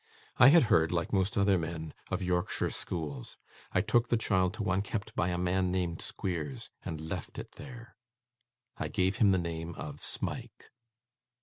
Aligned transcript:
I 0.37 0.47
had 0.47 0.63
heard, 0.63 0.91
like 0.91 1.13
most 1.13 1.37
other 1.37 1.59
men, 1.59 1.93
of 2.09 2.23
Yorkshire 2.23 2.71
schools. 2.71 3.37
I 3.71 3.81
took 3.81 4.09
the 4.09 4.17
child 4.17 4.55
to 4.55 4.63
one 4.63 4.81
kept 4.81 5.15
by 5.15 5.29
a 5.29 5.37
man 5.37 5.71
named 5.71 6.01
Squeers, 6.01 6.71
and 6.83 6.99
left 6.99 7.37
it 7.37 7.51
there. 7.51 7.95
I 8.77 8.87
gave 8.87 9.17
him 9.17 9.29
the 9.29 9.37
name 9.37 9.75
of 9.75 10.01
Smike. 10.01 10.71